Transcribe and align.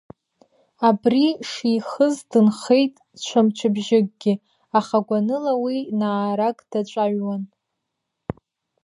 Абри 0.87 1.25
шихыз 1.49 2.15
дынхеит 2.29 2.93
ҽа 3.23 3.39
мчыбжьыкгьы, 3.45 4.33
аха 4.79 4.97
гәаныла 5.07 5.53
уи 5.63 5.77
наарак 5.99 6.57
даҿаҩуан. 6.69 7.43